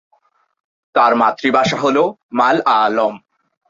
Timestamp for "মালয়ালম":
2.33-3.13